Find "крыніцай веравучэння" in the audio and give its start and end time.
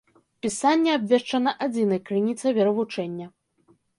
2.11-3.27